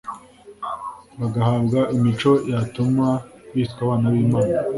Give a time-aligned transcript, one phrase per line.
[1.19, 3.07] bagahabwa imico yatuma
[3.53, 4.53] bitwa abana b’Imana